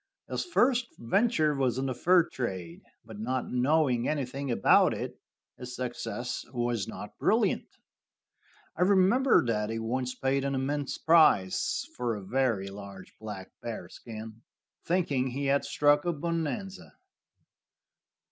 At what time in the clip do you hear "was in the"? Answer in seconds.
1.53-1.93